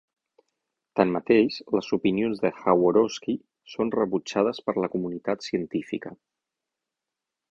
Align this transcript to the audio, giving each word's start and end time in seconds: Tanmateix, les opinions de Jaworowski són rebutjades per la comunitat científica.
Tanmateix, 0.99 1.57
les 1.75 1.89
opinions 1.97 2.41
de 2.45 2.51
Jaworowski 2.61 3.35
són 3.75 3.93
rebutjades 3.99 4.63
per 4.69 4.77
la 4.85 4.91
comunitat 4.97 5.49
científica. 5.51 6.15